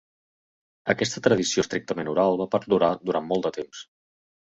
[0.93, 3.89] Aquesta tradició estrictament oral va perdurar durant molt de temps.